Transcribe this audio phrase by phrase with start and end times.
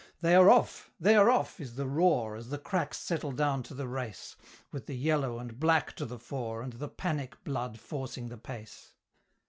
[0.21, 3.75] "They are off they are off!" is the roar, As the cracks settle down to
[3.75, 4.35] the race,
[4.71, 8.93] With the "yellow and black" to the fore, And the Panic blood forcing the pace.